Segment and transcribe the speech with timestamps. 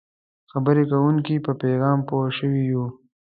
[0.45, 2.85] د خبرې کوونکي په پیغام پوه شوي یو.